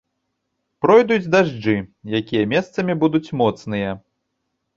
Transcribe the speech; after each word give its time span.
Пройдуць 0.85 1.31
дажджы, 1.35 1.75
якія 2.21 2.49
месцамі 2.55 2.97
будуць 3.05 3.33
моцныя. 3.45 3.95